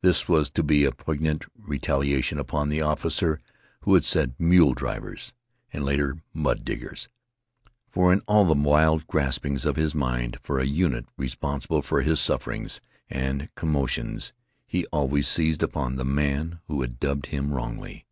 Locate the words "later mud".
5.84-6.64